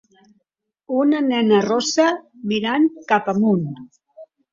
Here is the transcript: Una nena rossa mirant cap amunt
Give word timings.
Una 0.99 1.19
nena 1.25 1.59
rossa 1.65 2.05
mirant 2.53 2.87
cap 3.13 3.29
amunt 3.35 3.69